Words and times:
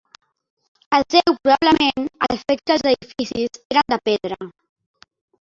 Es 0.97 1.03
deu 1.15 1.35
probablement 1.47 2.07
al 2.29 2.41
fet 2.45 2.65
que 2.71 2.75
els 2.79 2.85
edificis 2.93 3.61
eren 3.77 3.95
de 3.95 4.01
pedra. 4.11 4.51